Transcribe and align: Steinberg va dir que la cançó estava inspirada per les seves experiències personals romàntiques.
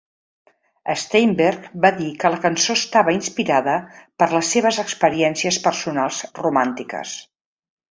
Steinberg 1.01 1.67
va 1.83 1.91
dir 1.97 2.07
que 2.23 2.31
la 2.35 2.39
cançó 2.45 2.77
estava 2.79 3.15
inspirada 3.17 3.77
per 4.23 4.29
les 4.33 4.51
seves 4.57 4.81
experiències 4.87 5.63
personals 5.69 6.21
romàntiques. 6.43 7.17